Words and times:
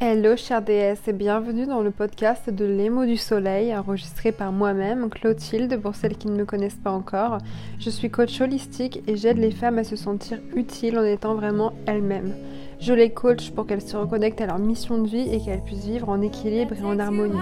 Hello 0.00 0.36
chers 0.36 0.62
DS 0.62 1.08
et 1.08 1.12
bienvenue 1.12 1.66
dans 1.66 1.80
le 1.80 1.90
podcast 1.90 2.50
de 2.50 2.64
Les 2.64 2.88
mots 2.88 3.04
du 3.04 3.16
soleil 3.16 3.74
enregistré 3.74 4.30
par 4.30 4.52
moi-même, 4.52 5.10
Clotilde, 5.10 5.80
pour 5.80 5.96
celles 5.96 6.16
qui 6.16 6.28
ne 6.28 6.36
me 6.36 6.44
connaissent 6.44 6.78
pas 6.84 6.92
encore. 6.92 7.38
Je 7.80 7.90
suis 7.90 8.08
coach 8.08 8.40
holistique 8.40 9.02
et 9.08 9.16
j'aide 9.16 9.38
les 9.38 9.50
femmes 9.50 9.78
à 9.78 9.82
se 9.82 9.96
sentir 9.96 10.38
utiles 10.54 11.00
en 11.00 11.04
étant 11.04 11.34
vraiment 11.34 11.72
elles-mêmes. 11.86 12.32
Je 12.78 12.92
les 12.92 13.10
coach 13.10 13.50
pour 13.50 13.66
qu'elles 13.66 13.82
se 13.82 13.96
reconnectent 13.96 14.40
à 14.40 14.46
leur 14.46 14.60
mission 14.60 15.02
de 15.02 15.08
vie 15.08 15.34
et 15.34 15.40
qu'elles 15.40 15.64
puissent 15.64 15.86
vivre 15.86 16.08
en 16.08 16.22
équilibre 16.22 16.74
et 16.78 16.84
en 16.84 17.00
harmonie. 17.00 17.40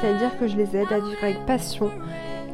C'est-à-dire 0.00 0.38
que 0.38 0.48
je 0.48 0.56
les 0.56 0.74
aide 0.74 0.90
à 0.90 1.00
vivre 1.00 1.22
avec 1.22 1.44
passion 1.44 1.90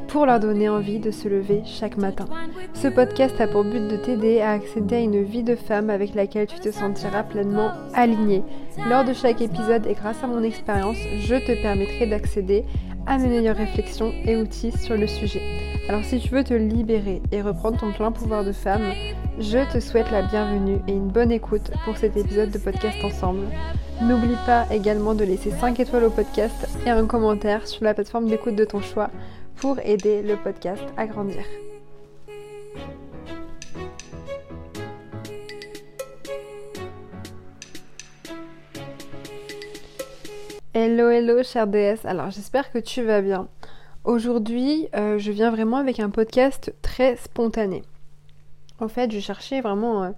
pour 0.09 0.27
leur 0.27 0.41
donner 0.41 0.69
envie 0.69 0.99
de 0.99 1.11
se 1.11 1.29
lever 1.29 1.63
chaque 1.65 1.97
matin. 1.97 2.27
Ce 2.75 2.89
podcast 2.89 3.41
a 3.41 3.47
pour 3.47 3.65
but 3.65 3.89
de 3.89 3.97
t'aider 3.97 4.41
à 4.41 4.53
accéder 4.53 4.97
à 4.97 5.01
une 5.01 5.23
vie 5.23 5.43
de 5.43 5.57
femme 5.57 5.91
avec 5.91 6.15
laquelle 6.15 6.47
tu 6.47 6.59
te 6.61 6.71
sentiras 6.71 7.23
pleinement 7.23 7.71
alignée. 7.95 8.43
Lors 8.89 9.05
de 9.05 9.13
chaque 9.13 9.41
épisode 9.41 9.87
et 9.87 9.95
grâce 9.95 10.23
à 10.23 10.27
mon 10.27 10.43
expérience, 10.43 10.99
je 11.21 11.35
te 11.35 11.61
permettrai 11.61 12.07
d'accéder 12.07 12.65
à 13.07 13.19
mes 13.19 13.29
meilleures 13.29 13.57
réflexions 13.57 14.13
et 14.25 14.37
outils 14.37 14.73
sur 14.73 14.97
le 14.97 15.07
sujet. 15.07 15.43
Alors 15.89 16.05
si 16.05 16.19
tu 16.19 16.29
veux 16.31 16.45
te 16.45 16.55
libérer 16.55 17.23
et 17.31 17.43
reprendre 17.43 17.79
ton 17.79 17.93
plein 17.93 18.11
pouvoir 18.11 18.45
de 18.45 18.53
femme, 18.53 18.93
je 19.39 19.59
te 19.73 19.81
souhaite 19.81 20.11
la 20.11 20.23
bienvenue 20.23 20.79
et 20.89 20.93
une 20.93 21.09
bonne 21.09 21.31
écoute 21.31 21.71
pour 21.85 21.97
cet 21.97 22.17
épisode 22.17 22.51
de 22.51 22.59
podcast 22.59 22.97
ensemble. 23.05 23.47
N'oublie 24.03 24.37
pas 24.45 24.67
également 24.71 25.15
de 25.15 25.25
laisser 25.25 25.51
5 25.51 25.79
étoiles 25.81 26.05
au 26.05 26.11
podcast 26.11 26.69
et 26.85 26.91
un 26.91 27.07
commentaire 27.07 27.67
sur 27.67 27.85
la 27.85 27.95
plateforme 27.95 28.29
d'écoute 28.29 28.57
de 28.57 28.65
ton 28.65 28.81
choix 28.81 29.11
pour 29.57 29.79
aider 29.81 30.23
le 30.23 30.37
podcast 30.37 30.85
à 30.97 31.07
grandir. 31.07 31.45
Hello, 40.75 41.09
hello, 41.09 41.43
chère 41.43 41.67
DS. 41.67 42.05
Alors, 42.05 42.31
j'espère 42.31 42.71
que 42.71 42.79
tu 42.79 43.03
vas 43.03 43.23
bien. 43.23 43.49
Aujourd'hui, 44.05 44.89
euh, 44.95 45.19
je 45.19 45.33
viens 45.33 45.51
vraiment 45.51 45.79
avec 45.79 46.01
un 46.01 46.11
podcast 46.11 46.75
très 46.83 47.17
spontané. 47.17 47.83
En 48.79 48.89
fait, 48.89 49.11
je 49.11 49.19
cherchais 49.19 49.63
vraiment 49.63 50.05
euh, 50.05 50.11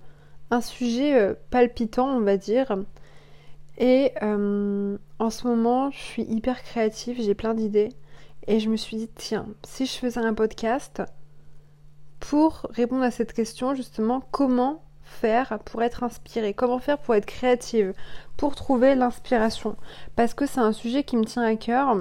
un 0.51 0.61
sujet 0.61 1.15
euh, 1.15 1.35
palpitant, 1.51 2.09
on 2.09 2.21
va 2.21 2.37
dire. 2.37 2.77
Et 3.79 4.13
en 4.21 5.31
ce 5.31 5.47
moment, 5.47 5.93
je 5.93 5.99
suis 5.99 6.23
hyper 6.25 6.61
créative, 6.65 7.23
j'ai 7.23 7.35
plein 7.35 7.55
d'idées. 7.55 7.91
Et 8.51 8.61
je 8.61 8.71
me 8.71 8.77
suis 8.77 8.97
dit, 8.97 9.11
tiens, 9.15 9.45
si 9.63 9.85
je 9.85 9.93
faisais 9.93 10.21
un 10.21 10.33
podcast 10.33 11.03
pour 12.19 12.67
répondre 12.71 13.03
à 13.03 13.11
cette 13.11 13.35
question, 13.35 13.75
justement, 13.75 14.23
comment 14.31 14.83
faire 15.03 15.59
pour 15.67 15.83
être 15.83 16.03
inspirée? 16.03 16.55
Comment 16.55 16.79
faire 16.79 16.97
pour 16.97 17.15
être 17.15 17.27
créative? 17.27 17.93
Pour 18.39 18.55
trouver 18.55 18.95
l'inspiration? 18.95 19.77
Parce 20.17 20.33
que 20.33 20.47
c'est 20.47 20.61
un 20.61 20.73
sujet 20.73 21.05
qui 21.05 21.19
me 21.19 21.27
tient 21.27 21.43
à 21.43 21.57
cœur. 21.57 21.95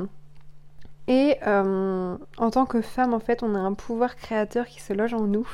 Et 1.09 1.35
euh, 1.45 2.15
en 2.37 2.49
tant 2.49 2.65
que 2.65 2.81
femme, 2.81 3.13
en 3.13 3.19
fait, 3.19 3.43
on 3.43 3.53
a 3.53 3.59
un 3.59 3.73
pouvoir 3.73 4.15
créateur 4.15 4.67
qui 4.67 4.81
se 4.81 4.93
loge 4.93 5.13
en 5.13 5.23
nous. 5.23 5.47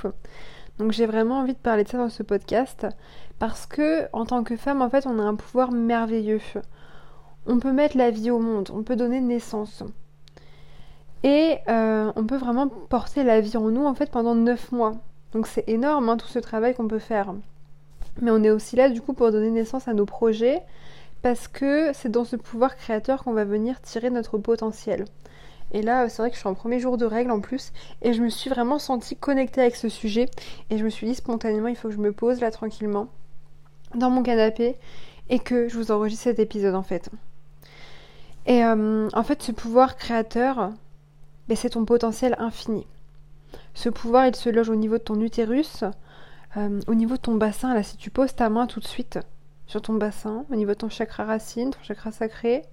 Donc 0.77 0.91
j'ai 0.91 1.07
vraiment 1.07 1.39
envie 1.39 1.53
de 1.53 1.57
parler 1.57 1.85
de 1.85 1.89
ça 1.89 1.97
dans 1.97 2.09
ce 2.09 2.21
podcast. 2.21 2.85
Parce 3.39 3.65
que 3.65 4.07
en 4.13 4.27
tant 4.27 4.43
que 4.43 4.55
femme, 4.55 4.83
en 4.83 4.91
fait, 4.91 5.07
on 5.07 5.17
a 5.17 5.23
un 5.23 5.35
pouvoir 5.35 5.71
merveilleux. 5.71 6.41
On 7.47 7.57
peut 7.57 7.73
mettre 7.73 7.97
la 7.97 8.11
vie 8.11 8.29
au 8.29 8.37
monde, 8.37 8.69
on 8.71 8.83
peut 8.83 8.95
donner 8.95 9.21
naissance. 9.21 9.83
Et 11.23 11.57
euh, 11.69 12.11
on 12.15 12.25
peut 12.25 12.37
vraiment 12.37 12.67
porter 12.67 13.23
la 13.23 13.39
vie 13.39 13.55
en 13.57 13.69
nous 13.69 13.85
en 13.85 13.93
fait 13.93 14.11
pendant 14.11 14.35
9 14.35 14.71
mois. 14.71 14.93
Donc 15.31 15.47
c'est 15.47 15.67
énorme 15.67 16.09
hein, 16.09 16.17
tout 16.17 16.27
ce 16.27 16.39
travail 16.39 16.75
qu'on 16.75 16.87
peut 16.87 16.99
faire. 16.99 17.33
Mais 18.21 18.29
on 18.31 18.43
est 18.43 18.51
aussi 18.51 18.75
là 18.75 18.89
du 18.89 19.01
coup 19.01 19.13
pour 19.13 19.31
donner 19.31 19.49
naissance 19.49 19.87
à 19.87 19.93
nos 19.93 20.05
projets 20.05 20.61
parce 21.21 21.47
que 21.47 21.91
c'est 21.93 22.09
dans 22.09 22.25
ce 22.25 22.35
pouvoir 22.35 22.75
créateur 22.75 23.23
qu'on 23.23 23.33
va 23.33 23.45
venir 23.45 23.81
tirer 23.81 24.09
notre 24.09 24.37
potentiel. 24.37 25.05
Et 25.71 25.81
là, 25.81 26.07
c'est 26.09 26.21
vrai 26.21 26.29
que 26.29 26.35
je 26.35 26.39
suis 26.41 26.49
en 26.49 26.53
premier 26.53 26.79
jour 26.79 26.97
de 26.97 27.05
règle 27.05 27.31
en 27.31 27.39
plus, 27.39 27.71
et 28.03 28.13
je 28.13 28.21
me 28.21 28.29
suis 28.29 28.49
vraiment 28.49 28.77
sentie 28.77 29.15
connectée 29.15 29.61
avec 29.61 29.75
ce 29.75 29.89
sujet, 29.89 30.29
et 30.69 30.77
je 30.77 30.83
me 30.83 30.89
suis 30.89 31.07
dit 31.07 31.15
spontanément, 31.15 31.67
il 31.67 31.75
faut 31.75 31.87
que 31.87 31.95
je 31.95 31.99
me 31.99 32.11
pose 32.11 32.41
là 32.41 32.51
tranquillement, 32.51 33.07
dans 33.95 34.11
mon 34.11 34.21
canapé, 34.21 34.75
et 35.29 35.39
que 35.39 35.69
je 35.69 35.77
vous 35.77 35.91
enregistre 35.91 36.25
cet 36.25 36.39
épisode 36.39 36.75
en 36.75 36.83
fait. 36.83 37.09
Et 38.45 38.63
euh, 38.63 39.09
en 39.13 39.23
fait, 39.23 39.41
ce 39.41 39.51
pouvoir 39.51 39.95
créateur, 39.95 40.71
mais 41.47 41.55
c'est 41.55 41.71
ton 41.71 41.85
potentiel 41.85 42.35
infini. 42.39 42.85
Ce 43.73 43.89
pouvoir, 43.89 44.27
il 44.27 44.35
se 44.35 44.49
loge 44.49 44.69
au 44.69 44.75
niveau 44.75 44.97
de 44.97 45.03
ton 45.03 45.19
utérus, 45.21 45.83
euh, 46.57 46.79
au 46.87 46.95
niveau 46.95 47.15
de 47.15 47.21
ton 47.21 47.35
bassin. 47.35 47.73
Là, 47.73 47.83
si 47.83 47.97
tu 47.97 48.09
poses 48.09 48.35
ta 48.35 48.49
main 48.49 48.67
tout 48.67 48.79
de 48.79 48.87
suite 48.87 49.19
sur 49.67 49.81
ton 49.81 49.93
bassin, 49.93 50.45
au 50.51 50.55
niveau 50.55 50.71
de 50.71 50.77
ton 50.77 50.89
chakra 50.89 51.25
racine, 51.25 51.71
ton 51.71 51.83
chakra 51.83 52.11
sacré, 52.11 52.63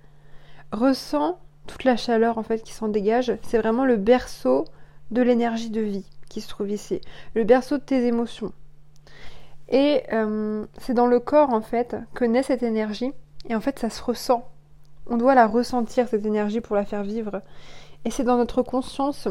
ressens 0.72 1.38
toute 1.66 1.84
la 1.84 1.96
chaleur 1.96 2.38
en 2.38 2.42
fait 2.42 2.62
qui 2.62 2.72
s'en 2.72 2.88
dégage. 2.88 3.36
C'est 3.42 3.58
vraiment 3.58 3.84
le 3.84 3.96
berceau 3.96 4.64
de 5.10 5.22
l'énergie 5.22 5.70
de 5.70 5.80
vie 5.80 6.06
qui 6.28 6.40
se 6.40 6.48
trouve 6.48 6.70
ici, 6.70 7.00
le 7.34 7.44
berceau 7.44 7.78
de 7.78 7.82
tes 7.82 8.06
émotions. 8.06 8.52
Et 9.68 10.02
euh, 10.12 10.64
c'est 10.78 10.94
dans 10.94 11.06
le 11.06 11.20
corps 11.20 11.50
en 11.50 11.60
fait 11.60 11.96
que 12.14 12.24
naît 12.24 12.42
cette 12.42 12.62
énergie. 12.62 13.12
Et 13.48 13.54
en 13.54 13.60
fait, 13.60 13.78
ça 13.78 13.90
se 13.90 14.02
ressent. 14.02 14.46
On 15.06 15.16
doit 15.16 15.34
la 15.34 15.46
ressentir 15.46 16.08
cette 16.08 16.26
énergie 16.26 16.60
pour 16.60 16.76
la 16.76 16.84
faire 16.84 17.02
vivre. 17.02 17.42
Et 18.04 18.10
c'est 18.10 18.24
dans 18.24 18.36
notre 18.36 18.62
conscience 18.62 19.28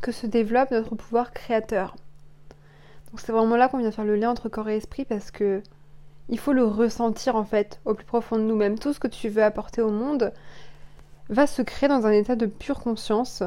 que 0.00 0.12
se 0.12 0.26
développe 0.26 0.70
notre 0.70 0.94
pouvoir 0.94 1.32
créateur. 1.32 1.96
Donc 3.10 3.20
c'est 3.20 3.32
vraiment 3.32 3.56
là 3.56 3.68
qu'on 3.68 3.78
vient 3.78 3.90
faire 3.90 4.04
le 4.04 4.16
lien 4.16 4.30
entre 4.30 4.48
corps 4.48 4.68
et 4.68 4.76
esprit 4.76 5.04
parce 5.04 5.30
que 5.30 5.62
il 6.28 6.38
faut 6.38 6.52
le 6.52 6.64
ressentir 6.64 7.36
en 7.36 7.44
fait 7.44 7.80
au 7.86 7.94
plus 7.94 8.04
profond 8.04 8.36
de 8.36 8.42
nous-mêmes. 8.42 8.78
Tout 8.78 8.92
ce 8.92 9.00
que 9.00 9.08
tu 9.08 9.30
veux 9.30 9.42
apporter 9.42 9.80
au 9.80 9.90
monde 9.90 10.32
va 11.30 11.46
se 11.46 11.62
créer 11.62 11.88
dans 11.88 12.06
un 12.06 12.12
état 12.12 12.36
de 12.36 12.46
pure 12.46 12.80
conscience 12.80 13.42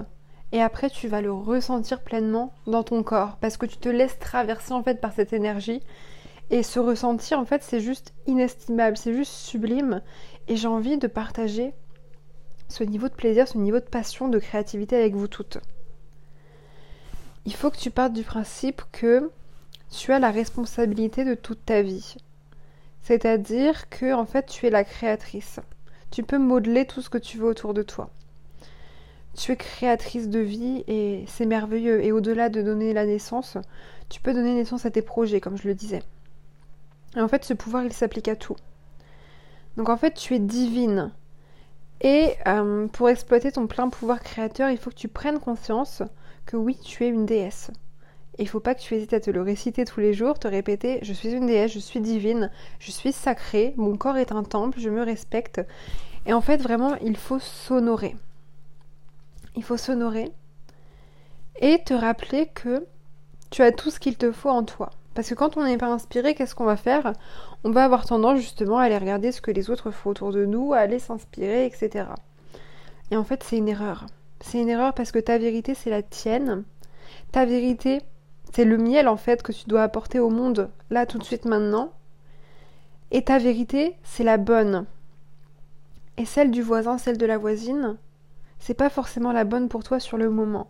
et 0.51 0.61
après 0.61 0.89
tu 0.89 1.07
vas 1.07 1.21
le 1.21 1.31
ressentir 1.31 2.01
pleinement 2.01 2.53
dans 2.65 2.83
ton 2.83 3.03
corps 3.03 3.37
parce 3.37 3.57
que 3.57 3.65
tu 3.67 3.77
te 3.77 3.89
laisses 3.89 4.17
traverser 4.19 4.73
en 4.73 4.83
fait 4.83 4.99
par 4.99 5.13
cette 5.13 5.33
énergie 5.33 5.81
et 6.49 6.63
ce 6.63 6.79
ressentir 6.79 7.39
en 7.39 7.45
fait 7.45 7.63
c'est 7.63 7.79
juste 7.79 8.13
inestimable, 8.27 8.97
c'est 8.97 9.13
juste 9.13 9.31
sublime 9.31 10.01
et 10.47 10.55
j'ai 10.55 10.67
envie 10.67 10.97
de 10.97 11.07
partager 11.07 11.73
ce 12.71 12.83
niveau 12.83 13.09
de 13.09 13.13
plaisir, 13.13 13.47
ce 13.47 13.57
niveau 13.57 13.79
de 13.79 13.85
passion, 13.85 14.29
de 14.29 14.39
créativité 14.39 14.95
avec 14.95 15.13
vous 15.13 15.27
toutes. 15.27 15.59
Il 17.45 17.53
faut 17.53 17.69
que 17.69 17.77
tu 17.77 17.91
partes 17.91 18.13
du 18.13 18.23
principe 18.23 18.81
que 18.91 19.29
tu 19.89 20.13
as 20.13 20.19
la 20.19 20.31
responsabilité 20.31 21.25
de 21.25 21.35
toute 21.35 21.65
ta 21.65 21.81
vie. 21.81 22.15
C'est-à-dire 23.01 23.89
que 23.89 24.13
en 24.13 24.25
fait, 24.25 24.45
tu 24.45 24.67
es 24.67 24.69
la 24.69 24.83
créatrice. 24.83 25.59
Tu 26.11 26.23
peux 26.23 26.37
modeler 26.37 26.85
tout 26.85 27.01
ce 27.01 27.09
que 27.09 27.17
tu 27.17 27.37
veux 27.37 27.47
autour 27.47 27.73
de 27.73 27.83
toi. 27.83 28.09
Tu 29.35 29.51
es 29.51 29.55
créatrice 29.55 30.29
de 30.29 30.39
vie 30.39 30.83
et 30.87 31.25
c'est 31.27 31.45
merveilleux. 31.45 32.03
Et 32.03 32.11
au-delà 32.11 32.49
de 32.49 32.61
donner 32.61 32.93
la 32.93 33.05
naissance, 33.05 33.57
tu 34.09 34.21
peux 34.21 34.33
donner 34.33 34.53
naissance 34.53 34.85
à 34.85 34.91
tes 34.91 35.01
projets, 35.01 35.41
comme 35.41 35.57
je 35.57 35.67
le 35.67 35.73
disais. 35.73 36.03
Et 37.15 37.21
en 37.21 37.27
fait, 37.27 37.43
ce 37.43 37.53
pouvoir, 37.53 37.83
il 37.83 37.93
s'applique 37.93 38.27
à 38.27 38.35
tout. 38.35 38.55
Donc 39.77 39.89
en 39.89 39.97
fait, 39.97 40.13
tu 40.13 40.35
es 40.35 40.39
divine. 40.39 41.11
Et 42.01 42.33
euh, 42.47 42.87
pour 42.87 43.09
exploiter 43.09 43.51
ton 43.51 43.67
plein 43.67 43.89
pouvoir 43.89 44.21
créateur, 44.21 44.69
il 44.71 44.77
faut 44.77 44.89
que 44.89 44.95
tu 44.95 45.07
prennes 45.07 45.39
conscience 45.39 46.01
que 46.47 46.57
oui, 46.57 46.77
tu 46.83 47.05
es 47.05 47.09
une 47.09 47.27
déesse. 47.27 47.69
Et 48.37 48.43
il 48.43 48.47
faut 48.47 48.59
pas 48.59 48.73
que 48.73 48.81
tu 48.81 48.95
hésites 48.95 49.13
à 49.13 49.19
te 49.19 49.29
le 49.29 49.41
réciter 49.41 49.85
tous 49.85 49.99
les 49.99 50.13
jours, 50.13 50.39
te 50.39 50.47
répéter 50.47 50.99
je 51.03 51.13
suis 51.13 51.31
une 51.31 51.45
déesse, 51.45 51.73
je 51.73 51.79
suis 51.79 51.99
divine, 51.99 52.49
je 52.79 52.91
suis 52.91 53.11
sacrée, 53.11 53.75
mon 53.77 53.97
corps 53.97 54.17
est 54.17 54.31
un 54.31 54.43
temple, 54.43 54.79
je 54.79 54.89
me 54.89 55.03
respecte. 55.03 55.61
Et 56.25 56.33
en 56.33 56.41
fait, 56.41 56.57
vraiment, 56.57 56.95
il 57.03 57.17
faut 57.17 57.39
s'honorer. 57.39 58.15
Il 59.55 59.63
faut 59.63 59.77
s'honorer 59.77 60.31
et 61.59 61.83
te 61.83 61.93
rappeler 61.93 62.47
que 62.47 62.87
tu 63.51 63.61
as 63.61 63.71
tout 63.71 63.91
ce 63.91 63.99
qu'il 63.99 64.17
te 64.17 64.31
faut 64.31 64.49
en 64.49 64.63
toi. 64.63 64.89
Parce 65.13 65.29
que 65.29 65.35
quand 65.35 65.57
on 65.57 65.63
n'est 65.63 65.77
pas 65.77 65.91
inspiré, 65.91 66.35
qu'est-ce 66.35 66.55
qu'on 66.55 66.65
va 66.65 66.77
faire? 66.77 67.13
On 67.63 67.71
va 67.71 67.83
avoir 67.83 68.05
tendance 68.05 68.39
justement 68.39 68.77
à 68.77 68.83
aller 68.83 68.97
regarder 68.97 69.31
ce 69.31 69.41
que 69.41 69.51
les 69.51 69.69
autres 69.69 69.91
font 69.91 70.11
autour 70.11 70.31
de 70.31 70.45
nous, 70.45 70.73
à 70.73 70.77
aller 70.77 70.99
s'inspirer, 70.99 71.65
etc. 71.65 72.05
Et 73.11 73.17
en 73.17 73.23
fait, 73.23 73.43
c'est 73.43 73.57
une 73.57 73.67
erreur. 73.67 74.05
C'est 74.39 74.59
une 74.59 74.69
erreur 74.69 74.93
parce 74.93 75.11
que 75.11 75.19
ta 75.19 75.37
vérité, 75.37 75.75
c'est 75.75 75.89
la 75.89 76.01
tienne. 76.01 76.63
Ta 77.31 77.45
vérité, 77.45 78.01
c'est 78.53 78.65
le 78.65 78.77
miel 78.77 79.07
en 79.07 79.17
fait 79.17 79.43
que 79.43 79.51
tu 79.51 79.67
dois 79.67 79.83
apporter 79.83 80.19
au 80.19 80.29
monde 80.29 80.69
là 80.89 81.05
tout 81.05 81.17
de 81.17 81.23
suite 81.23 81.45
maintenant. 81.45 81.91
Et 83.11 83.23
ta 83.23 83.37
vérité, 83.37 83.95
c'est 84.03 84.23
la 84.23 84.37
bonne. 84.37 84.85
Et 86.17 86.25
celle 86.25 86.51
du 86.51 86.61
voisin, 86.61 86.97
celle 86.97 87.17
de 87.17 87.25
la 87.25 87.37
voisine, 87.37 87.97
c'est 88.59 88.73
pas 88.73 88.89
forcément 88.89 89.31
la 89.31 89.43
bonne 89.43 89.69
pour 89.69 89.83
toi 89.83 89.99
sur 89.99 90.17
le 90.17 90.29
moment. 90.29 90.67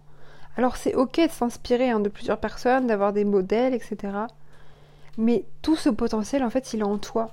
Alors 0.58 0.76
c'est 0.76 0.96
ok 0.96 1.20
de 1.20 1.32
s'inspirer 1.32 1.90
hein, 1.90 2.00
de 2.00 2.10
plusieurs 2.10 2.40
personnes, 2.40 2.88
d'avoir 2.88 3.14
des 3.14 3.26
modèles, 3.26 3.74
etc. 3.74 3.98
Mais 5.18 5.46
tout 5.62 5.76
ce 5.76 5.90
potentiel, 5.90 6.44
en 6.44 6.50
fait, 6.50 6.74
il 6.74 6.80
est 6.80 6.84
en 6.84 6.98
toi. 6.98 7.32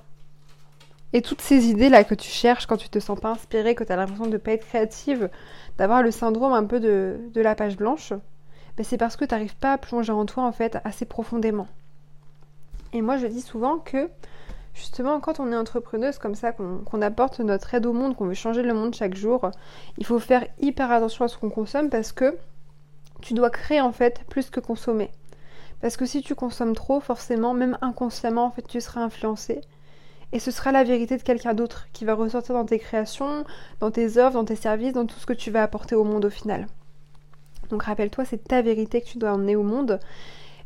Et 1.13 1.21
toutes 1.21 1.41
ces 1.41 1.69
idées-là 1.69 2.03
que 2.03 2.13
tu 2.13 2.29
cherches 2.29 2.67
quand 2.67 2.77
tu 2.77 2.89
te 2.89 2.99
sens 2.99 3.19
pas 3.19 3.31
inspirée, 3.31 3.73
que 3.73 3.83
tu 3.83 3.91
as 3.91 3.95
l'impression 3.95 4.25
de 4.25 4.31
ne 4.31 4.37
pas 4.37 4.51
être 4.51 4.65
créative, 4.65 5.29
d'avoir 5.77 6.03
le 6.03 6.11
syndrome 6.11 6.53
un 6.53 6.65
peu 6.65 6.79
de, 6.79 7.19
la 7.35 7.55
page 7.55 7.77
blanche, 7.77 8.13
ben 8.77 8.83
c'est 8.83 8.97
parce 8.97 9.15
que 9.15 9.25
tu 9.25 9.33
n'arrives 9.33 9.55
pas 9.55 9.73
à 9.73 9.77
plonger 9.77 10.11
en 10.11 10.25
toi, 10.25 10.43
en 10.43 10.51
fait, 10.51 10.77
assez 10.83 11.05
profondément. 11.05 11.67
Et 12.93 13.01
moi, 13.01 13.17
je 13.17 13.27
dis 13.27 13.41
souvent 13.41 13.77
que 13.77 14.09
Justement, 14.75 15.19
quand 15.19 15.41
on 15.41 15.51
est 15.51 15.57
entrepreneuse 15.57 16.19
comme 16.19 16.35
ça, 16.35 16.53
qu'on 16.53 17.01
apporte 17.01 17.39
notre 17.39 17.73
aide 17.73 17.85
au 17.85 17.91
monde, 17.91 18.15
qu'on 18.15 18.27
veut 18.27 18.33
changer 18.33 18.61
le 18.61 18.73
monde 18.73 18.95
chaque 18.95 19.15
jour, 19.15 19.51
il 19.97 20.05
faut 20.05 20.19
faire 20.19 20.45
hyper 20.59 20.89
attention 20.89 21.25
à 21.25 21.27
ce 21.27 21.37
qu'on 21.37 21.49
consomme 21.49 21.89
parce 21.89 22.13
que 22.13 22.37
tu 23.21 23.33
dois 23.33 23.49
créer 23.49 23.81
en 23.81 23.91
fait 23.91 24.23
plus 24.29 24.49
que 24.49 24.61
consommer. 24.61 25.11
Parce 25.81 25.97
que 25.97 26.05
si 26.05 26.21
tu 26.21 26.35
consommes 26.35 26.75
trop, 26.75 26.99
forcément, 26.99 27.53
même 27.53 27.77
inconsciemment, 27.81 28.45
en 28.45 28.51
fait, 28.51 28.67
tu 28.67 28.81
seras 28.81 29.01
influencé. 29.01 29.61
Et 30.31 30.39
ce 30.39 30.51
sera 30.51 30.71
la 30.71 30.83
vérité 30.83 31.17
de 31.17 31.23
quelqu'un 31.23 31.53
d'autre 31.53 31.87
qui 31.93 32.05
va 32.05 32.13
ressortir 32.13 32.53
dans 32.53 32.65
tes 32.65 32.79
créations, 32.79 33.45
dans 33.79 33.89
tes 33.89 34.17
œuvres, 34.17 34.33
dans 34.33 34.45
tes 34.45 34.55
services, 34.55 34.93
dans 34.93 35.05
tout 35.05 35.19
ce 35.19 35.25
que 35.25 35.33
tu 35.33 35.49
vas 35.49 35.63
apporter 35.63 35.95
au 35.95 36.03
monde 36.03 36.25
au 36.25 36.29
final. 36.29 36.67
Donc 37.69 37.83
rappelle-toi, 37.83 38.25
c'est 38.25 38.43
ta 38.43 38.61
vérité 38.61 39.01
que 39.01 39.07
tu 39.07 39.17
dois 39.17 39.33
emmener 39.33 39.55
au 39.55 39.63
monde. 39.63 39.99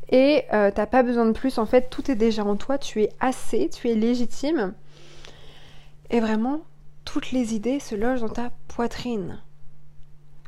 Et 0.10 0.44
euh, 0.52 0.70
t'as 0.74 0.86
pas 0.86 1.04
besoin 1.04 1.26
de 1.26 1.32
plus, 1.32 1.58
en 1.58 1.66
fait, 1.66 1.90
tout 1.90 2.12
est 2.12 2.16
déjà 2.16 2.44
en 2.44 2.56
toi, 2.56 2.78
tu 2.78 3.04
es 3.04 3.10
assez, 3.20 3.70
tu 3.70 3.90
es 3.90 3.96
légitime. 3.96 4.74
Et 6.10 6.20
vraiment, 6.20 6.62
toutes 7.06 7.32
les 7.32 7.56
idées 7.56 7.80
se 7.80 7.96
logent 7.96 8.22
dans 8.22 8.30
ta 8.30 8.52
poitrine. 8.68 9.40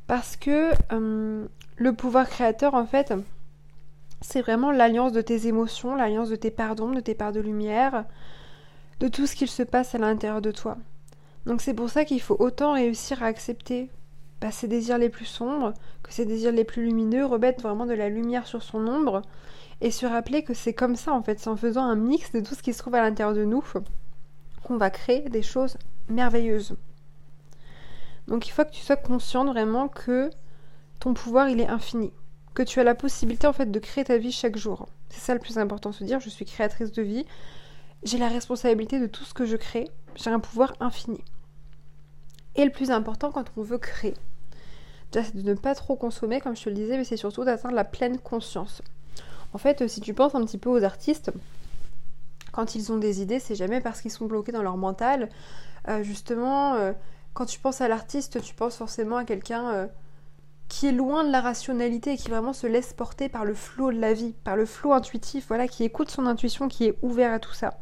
Parce 0.08 0.36
que 0.36 0.72
euh, 0.92 1.48
le 1.78 1.94
pouvoir 1.94 2.30
créateur, 2.30 2.74
en 2.74 2.86
fait, 2.86 3.14
c'est 4.27 4.42
vraiment 4.42 4.72
l'alliance 4.72 5.12
de 5.12 5.22
tes 5.22 5.45
émotions, 5.48 5.95
l'alliance 5.95 6.30
de 6.30 6.36
tes 6.36 6.50
pardons, 6.50 6.89
de 6.89 7.00
tes 7.00 7.13
parts 7.13 7.31
de 7.31 7.39
lumière, 7.39 8.06
de 9.00 9.07
tout 9.07 9.27
ce 9.27 9.36
qu'il 9.36 9.48
se 9.48 9.62
passe 9.62 9.94
à 9.94 10.00
l'intérieur 10.00 10.42
de 10.42 10.51
toi. 10.51 10.77
Donc 11.45 11.62
c'est 11.62 11.75
pour 11.75 11.92
ça 11.92 12.06
qu'il 12.06 12.19
faut 12.22 12.36
autant 12.39 12.74
réussir 12.74 13.22
à 13.22 13.27
accepter 13.27 13.92
bah, 14.42 14.50
ses 14.50 14.68
désirs 14.68 14.98
les 14.98 15.10
plus 15.10 15.25
sombres 15.25 15.74
que 16.01 16.12
ses 16.12 16.25
désirs 16.25 16.51
les 16.51 16.63
plus 16.63 16.86
lumineux, 16.86 17.25
remettre 17.25 17.62
vraiment 17.62 17.86
de 17.86 17.94
la 17.94 18.10
lumière 18.10 18.48
sur 18.48 18.63
son 18.63 18.88
ombre 18.88 19.22
et 19.80 19.92
se 19.92 20.07
rappeler 20.07 20.44
que 20.44 20.56
c'est 20.56 20.74
comme 20.74 20.95
ça 20.95 21.13
en 21.13 21.21
fait, 21.21 21.39
c'est 21.39 21.50
en 21.50 21.56
faisant 21.56 21.83
un 21.83 21.95
mix 21.95 22.31
de 22.31 22.39
tout 22.39 22.56
ce 22.56 22.63
qui 22.63 22.74
se 22.74 22.80
trouve 22.80 22.95
à 22.95 23.01
l'intérieur 23.01 23.36
de 23.36 23.45
nous 23.45 23.63
qu'on 24.63 24.78
va 24.78 24.89
créer 24.89 25.30
des 25.30 25.44
choses 25.44 25.78
merveilleuses. 26.10 26.75
Donc 28.28 28.48
il 28.48 28.51
faut 28.51 28.66
que 28.66 28.71
tu 28.71 28.81
sois 28.81 28.95
consciente 28.95 29.50
vraiment 29.50 29.88
que 29.88 30.31
ton 31.00 31.13
pouvoir 31.13 31.48
il 31.48 31.62
est 31.62 31.68
infini, 31.68 32.12
que 32.56 32.63
tu 32.63 32.80
as 32.80 32.84
la 32.84 32.96
possibilité 32.96 33.46
en 33.46 33.54
fait 33.54 33.69
de 33.69 33.80
créer 33.80 34.06
ta 34.06 34.18
vie 34.18 34.31
chaque 34.31 34.57
jour. 34.57 34.88
C'est 35.10 35.19
ça 35.19 35.34
le 35.34 35.40
plus 35.40 35.60
important, 35.60 35.92
se 35.92 36.04
dire 36.04 36.19
je 36.19 36.30
suis 36.30 36.46
créatrice 36.46 36.92
de 36.92 37.04
vie, 37.04 37.25
j'ai 38.04 38.18
la 38.18 38.30
responsabilité 38.30 39.00
de 39.00 39.07
tout 39.07 39.24
ce 39.24 39.34
que 39.34 39.46
je 39.46 39.57
crée, 39.57 39.90
j'ai 40.16 40.31
un 40.31 40.40
pouvoir 40.40 40.74
infini. 40.80 41.24
Et 42.56 42.66
le 42.66 42.72
plus 42.72 42.90
important 42.90 43.31
quand 43.31 43.46
on 43.57 43.62
veut 43.62 43.78
créer, 43.78 44.16
c'est 45.12 45.36
de 45.36 45.42
ne 45.50 45.54
pas 45.54 45.75
trop 45.75 45.96
consommer 45.96 46.42
comme 46.42 46.56
je 46.56 46.63
te 46.63 46.69
le 46.69 46.75
disais, 46.75 46.98
mais 46.98 47.04
c'est 47.04 47.18
surtout 47.18 47.44
d'atteindre 47.44 47.75
la 47.75 47.84
pleine 47.84 48.18
conscience. 48.18 48.81
En 49.54 49.57
fait, 49.57 49.88
si 49.88 50.02
tu 50.02 50.13
penses 50.13 50.36
un 50.36 50.44
petit 50.44 50.57
peu 50.57 50.69
aux 50.69 50.84
artistes, 50.84 51.31
quand 52.52 52.75
ils 52.75 52.92
ont 52.92 52.98
des 52.98 53.22
idées, 53.22 53.40
c'est 53.40 53.56
jamais 53.56 53.81
parce 53.81 54.02
qu'ils 54.02 54.12
sont 54.12 54.25
bloqués 54.25 54.52
dans 54.52 54.63
leur 54.63 54.78
mental. 54.78 55.30
Euh, 55.88 56.04
justement, 56.04 56.75
euh, 56.75 56.94
quand 57.34 57.46
tu 57.46 57.60
penses 57.60 57.81
à 57.81 57.88
l'artiste, 57.88 58.42
tu 58.42 58.54
penses 58.54 58.78
forcément 58.78 59.18
à 59.18 59.25
quelqu'un 59.25 59.69
euh, 59.72 59.88
qui 60.68 60.88
est 60.88 60.92
loin 60.92 61.24
de 61.24 61.32
la 61.32 61.42
rationalité 61.42 62.14
et 62.14 62.18
qui 62.18 62.30
vraiment 62.30 62.54
se 62.54 62.68
laisse 62.68 62.94
porter 62.94 63.30
par 63.30 63.46
le 63.46 63.54
flot 63.54 63.92
de 63.92 64.00
la 64.00 64.14
vie, 64.14 64.34
par 64.44 64.56
le 64.56 64.66
flot 64.66 64.94
intuitif, 64.94 65.48
voilà, 65.48 65.68
qui 65.68 65.84
écoute 65.84 66.10
son 66.10 66.26
intuition, 66.26 66.68
qui 66.68 66.86
est 66.86 66.98
ouvert 67.02 67.34
à 67.34 67.40
tout 67.40 67.54
ça. 67.54 67.80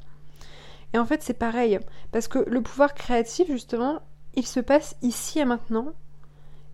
Et 0.93 0.99
en 0.99 1.05
fait, 1.05 1.23
c'est 1.23 1.33
pareil, 1.33 1.79
parce 2.11 2.27
que 2.27 2.39
le 2.39 2.61
pouvoir 2.61 2.93
créatif, 2.93 3.47
justement, 3.47 4.01
il 4.35 4.45
se 4.45 4.59
passe 4.59 4.95
ici 5.01 5.39
et 5.39 5.45
maintenant, 5.45 5.93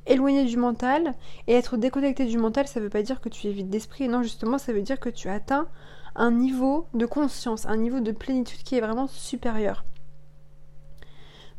éloigné 0.08 0.46
du 0.46 0.58
mental, 0.58 1.14
et 1.48 1.54
être 1.54 1.78
déconnecté 1.78 2.26
du 2.26 2.38
mental, 2.38 2.68
ça 2.68 2.80
ne 2.80 2.86
veut 2.86 2.90
pas 2.90 3.04
dire 3.04 3.22
que 3.22 3.30
tu 3.30 3.48
es 3.48 3.52
vide 3.52 3.70
d'esprit, 3.70 4.10
non, 4.10 4.24
justement, 4.24 4.58
ça 4.58 4.74
veut 4.74 4.82
dire 4.82 5.00
que 5.00 5.10
tu 5.10 5.30
atteins 5.30 5.68
un 6.16 6.32
niveau 6.32 6.88
de 6.94 7.06
conscience, 7.06 7.66
un 7.66 7.78
niveau 7.78 8.00
de 8.00 8.12
plénitude 8.12 8.64
qui 8.64 8.76
est 8.76 8.82
vraiment 8.82 9.08
supérieur. 9.08 9.86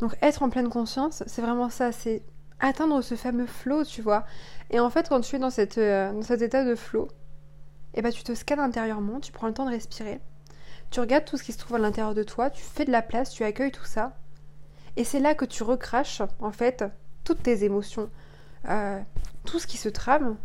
Donc 0.00 0.16
être 0.22 0.42
en 0.42 0.50
pleine 0.50 0.68
conscience, 0.68 1.22
c'est 1.26 1.42
vraiment 1.42 1.70
ça, 1.70 1.92
c'est 1.92 2.22
atteindre 2.60 3.02
ce 3.02 3.14
fameux 3.14 3.46
flow, 3.46 3.84
tu 3.84 4.02
vois. 4.02 4.24
Et 4.70 4.80
en 4.80 4.90
fait, 4.90 5.08
quand 5.08 5.20
tu 5.20 5.36
es 5.36 5.38
dans, 5.38 5.50
cette, 5.50 5.78
euh, 5.78 6.12
dans 6.12 6.22
cet 6.22 6.42
état 6.42 6.64
de 6.64 6.74
flow, 6.74 7.08
eh 7.94 8.02
ben, 8.02 8.12
tu 8.12 8.22
te 8.22 8.34
scannes 8.34 8.60
intérieurement, 8.60 9.20
tu 9.20 9.32
prends 9.32 9.48
le 9.48 9.54
temps 9.54 9.66
de 9.66 9.70
respirer, 9.70 10.20
tu 10.90 11.00
regardes 11.00 11.24
tout 11.24 11.36
ce 11.36 11.42
qui 11.42 11.52
se 11.52 11.58
trouve 11.58 11.76
à 11.76 11.80
l'intérieur 11.80 12.14
de 12.14 12.22
toi, 12.22 12.50
tu 12.50 12.62
fais 12.62 12.84
de 12.84 12.92
la 12.92 13.02
place, 13.02 13.30
tu 13.30 13.44
accueilles 13.44 13.72
tout 13.72 13.84
ça. 13.84 14.16
Et 14.96 15.04
c'est 15.04 15.20
là 15.20 15.34
que 15.34 15.44
tu 15.44 15.62
recraches, 15.62 16.22
en 16.40 16.52
fait, 16.52 16.84
toutes 17.24 17.42
tes 17.42 17.64
émotions, 17.64 18.10
euh, 18.68 19.00
tout 19.44 19.58
ce 19.58 19.66
qui 19.66 19.76
se 19.76 19.88
trame 19.88 20.36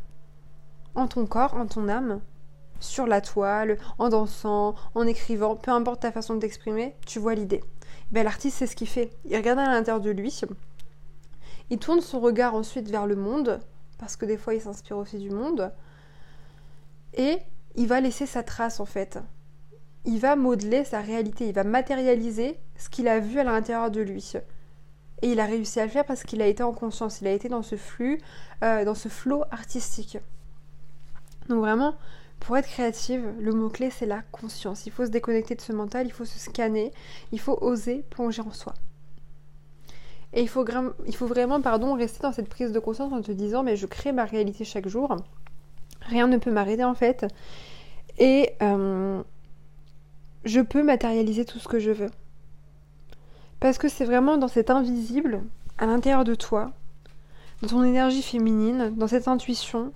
en 0.96 1.08
ton 1.08 1.26
corps, 1.26 1.56
en 1.56 1.66
ton 1.66 1.90
âme, 1.90 2.22
sur 2.80 3.08
la 3.08 3.22
toile, 3.22 3.78
en 3.98 4.10
dansant, 4.10 4.76
en 4.94 5.08
écrivant, 5.08 5.56
peu 5.56 5.72
importe 5.72 6.02
ta 6.02 6.12
façon 6.12 6.36
de 6.36 6.40
t'exprimer, 6.40 6.96
tu 7.06 7.20
vois 7.20 7.36
l'idée. 7.36 7.64
Ben, 8.12 8.24
L'artiste, 8.24 8.58
c'est 8.58 8.68
ce 8.68 8.76
qu'il 8.76 8.88
fait. 8.88 9.12
Il 9.26 9.36
regarde 9.36 9.60
à 9.60 9.66
l'intérieur 9.66 10.02
de 10.02 10.12
lui, 10.12 10.32
il 11.70 11.80
tourne 11.80 12.02
son 12.02 12.20
regard 12.20 12.56
ensuite 12.56 12.90
vers 12.90 13.08
le 13.08 13.16
monde, 13.16 13.60
parce 13.98 14.16
que 14.16 14.26
des 14.26 14.38
fois 14.38 14.54
il 14.54 14.62
s'inspire 14.62 14.98
aussi 14.98 15.18
du 15.18 15.30
monde, 15.30 15.72
et 17.14 17.40
il 17.76 17.88
va 17.88 18.02
laisser 18.02 18.26
sa 18.26 18.44
trace 18.44 18.80
en 18.80 18.86
fait. 18.86 19.20
Il 20.06 20.20
va 20.20 20.36
modeler 20.36 20.84
sa 20.84 21.02
réalité, 21.02 21.48
il 21.48 21.54
va 21.54 21.64
matérialiser 21.64 22.60
ce 22.78 22.90
qu'il 22.90 23.08
a 23.08 23.20
vu 23.20 23.40
à 23.40 23.44
l'intérieur 23.44 23.90
de 23.90 24.02
lui. 24.02 24.34
Et 25.22 25.32
il 25.32 25.40
a 25.40 25.46
réussi 25.46 25.80
à 25.80 25.86
le 25.86 25.92
faire 25.92 26.06
parce 26.06 26.24
qu'il 26.24 26.42
a 26.42 26.48
été 26.48 26.62
en 26.62 26.74
conscience, 26.74 27.22
il 27.22 27.28
a 27.28 27.32
été 27.32 27.50
dans 27.50 27.64
ce 27.64 27.76
flux, 27.76 28.22
euh, 28.64 28.86
dans 28.86 28.94
ce 28.96 29.10
flot 29.10 29.44
artistique. 29.50 30.20
Donc 31.50 31.60
vraiment, 31.60 31.96
pour 32.40 32.58
être 32.58 32.68
créative, 32.68 33.34
le 33.40 33.54
mot-clé 33.54 33.90
c'est 33.90 34.06
la 34.06 34.22
conscience. 34.32 34.86
Il 34.86 34.92
faut 34.92 35.06
se 35.06 35.12
déconnecter 35.12 35.56
de 35.56 35.62
ce 35.62 35.74
mental, 35.74 36.06
il 36.06 36.12
faut 36.12 36.26
se 36.26 36.38
scanner, 36.38 36.92
il 37.32 37.40
faut 37.40 37.58
oser 37.62 38.04
plonger 38.10 38.42
en 38.42 38.52
soi. 38.52 38.74
Et 40.36 40.42
il 40.42 40.50
faut, 40.50 40.66
vraiment 41.28 41.62
rester 41.96 42.20
dans 42.22 42.34
cette 42.34 42.50
prise 42.50 42.74
de 42.74 42.80
conscience 42.80 43.14
en 43.14 43.22
te 43.22 43.32
disant 43.32 43.64
mais 43.64 43.78
je 43.78 43.86
crée 43.86 44.12
ma 44.12 44.26
réalité 44.26 44.66
chaque 44.66 44.88
jour. 44.88 45.16
Rien 46.02 46.28
ne 46.28 46.38
peut 46.38 46.52
m'arrêter 46.52 46.84
en 46.84 46.94
fait. 46.94 47.26
Et 48.20 48.52
euh, 48.62 49.24
je 50.44 50.60
peux 50.60 50.84
matérialiser 50.84 51.46
tout 51.46 51.60
ce 51.60 51.70
que 51.70 51.80
je 51.80 51.92
veux. 51.92 52.12
Parce 53.62 53.78
que 53.78 53.88
c'est 53.88 54.04
vraiment 54.04 54.38
dans 54.38 54.50
cet 54.50 54.70
invisible, 54.70 55.42
à 55.78 55.86
l'intérieur 55.86 56.26
de 56.26 56.36
toi, 56.36 56.72
dans 57.62 57.70
ton 57.70 57.84
énergie 57.86 58.22
féminine, 58.22 58.94
dans 58.96 59.08
cette 59.08 59.30
intuition, 59.30 59.94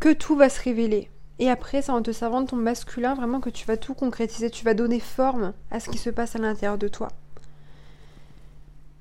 que 0.00 0.12
tout 0.14 0.34
va 0.34 0.48
se 0.48 0.62
révéler. 0.62 1.10
Et 1.38 1.50
après, 1.50 1.82
c'est 1.82 1.92
en 1.92 2.02
te 2.02 2.10
servant 2.10 2.40
de 2.40 2.46
ton 2.46 2.56
masculin 2.56 3.14
vraiment 3.14 3.40
que 3.40 3.50
tu 3.50 3.66
vas 3.66 3.76
tout 3.76 3.94
concrétiser, 3.94 4.50
tu 4.50 4.64
vas 4.64 4.74
donner 4.74 4.98
forme 4.98 5.52
à 5.70 5.78
ce 5.78 5.90
qui 5.90 5.98
se 5.98 6.10
passe 6.10 6.34
à 6.34 6.38
l'intérieur 6.38 6.78
de 6.78 6.88
toi. 6.88 7.08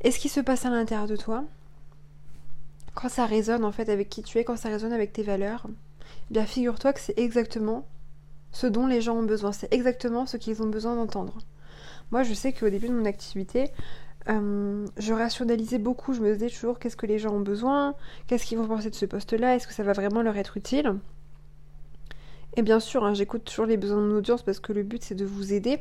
Et 0.02 0.12
ce 0.12 0.20
qui 0.20 0.30
se 0.30 0.40
passe 0.40 0.66
à 0.66 0.70
l'intérieur 0.70 1.08
de 1.08 1.16
toi, 1.16 1.44
quand 2.94 3.10
ça 3.10 3.26
résonne 3.26 3.64
en 3.64 3.72
fait 3.72 3.90
avec 3.90 4.10
qui 4.10 4.24
tu 4.24 4.38
es, 4.38 4.44
quand 4.44 4.58
ça 4.58 4.70
résonne 4.70 4.94
avec 4.94 5.14
tes 5.14 5.24
valeurs, 5.24 5.68
eh 6.30 6.34
bien 6.34 6.46
figure-toi 6.46 6.94
que 6.94 7.00
c'est 7.00 7.18
exactement 7.18 7.88
ce 8.52 8.68
dont 8.68 8.88
les 8.88 9.02
gens 9.02 9.16
ont 9.16 9.24
besoin, 9.24 9.52
c'est 9.52 9.72
exactement 9.74 10.26
ce 10.26 10.38
qu'ils 10.38 10.62
ont 10.64 10.68
besoin 10.68 10.96
d'entendre. 10.96 11.38
Moi, 12.12 12.24
je 12.24 12.34
sais 12.34 12.54
qu'au 12.54 12.70
début 12.70 12.88
de 12.88 12.94
mon 12.94 13.06
activité, 13.06 13.72
euh, 14.30 14.86
je 14.98 15.14
rationalisais 15.14 15.78
beaucoup, 15.78 16.14
je 16.14 16.22
me 16.22 16.34
disais 16.34 16.50
toujours 16.50 16.80
qu'est-ce 16.80 16.96
que 16.96 17.06
les 17.06 17.20
gens 17.20 17.34
ont 17.34 17.42
besoin, 17.42 17.96
qu'est-ce 18.28 18.46
qu'ils 18.46 18.58
vont 18.58 18.68
penser 18.68 18.90
de 18.90 18.96
ce 18.96 19.06
poste-là, 19.06 19.56
est-ce 19.56 19.68
que 19.68 19.74
ça 19.74 19.84
va 19.84 19.94
vraiment 19.94 20.22
leur 20.22 20.38
être 20.38 20.58
utile? 20.58 20.96
Et 22.56 22.62
bien 22.62 22.80
sûr, 22.80 23.04
hein, 23.04 23.14
j'écoute 23.14 23.44
toujours 23.44 23.66
les 23.66 23.78
besoins 23.78 24.02
de 24.02 24.08
mon 24.08 24.18
audience 24.18 24.42
parce 24.42 24.60
que 24.60 24.74
le 24.74 24.84
but 24.84 25.04
c'est 25.04 25.16
de 25.16 25.26
vous 25.26 25.54
aider. 25.54 25.80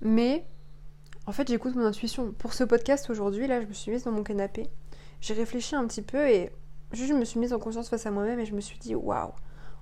Mais 0.00 0.44
en 1.26 1.32
fait, 1.32 1.48
j'écoute 1.48 1.76
mon 1.76 1.84
intuition. 1.84 2.32
Pour 2.32 2.52
ce 2.52 2.64
podcast 2.64 3.08
aujourd'hui, 3.08 3.46
là, 3.46 3.60
je 3.60 3.66
me 3.66 3.72
suis 3.72 3.92
mise 3.92 4.04
dans 4.04 4.10
mon 4.10 4.24
canapé. 4.24 4.68
J'ai 5.20 5.34
réfléchi 5.34 5.76
un 5.76 5.86
petit 5.86 6.02
peu 6.02 6.28
et 6.28 6.50
juste 6.92 7.10
je 7.10 7.14
me 7.14 7.24
suis 7.24 7.38
mise 7.38 7.52
en 7.52 7.60
conscience 7.60 7.88
face 7.88 8.06
à 8.06 8.10
moi-même 8.10 8.40
et 8.40 8.46
je 8.46 8.54
me 8.54 8.60
suis 8.60 8.78
dit 8.78 8.96
waouh, 8.96 9.32